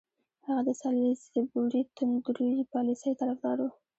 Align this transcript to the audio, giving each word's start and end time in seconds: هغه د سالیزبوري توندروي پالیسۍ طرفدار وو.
هغه 0.45 0.61
د 0.67 0.69
سالیزبوري 0.81 1.81
توندروي 1.97 2.61
پالیسۍ 2.73 3.11
طرفدار 3.21 3.57
وو. 3.61 3.69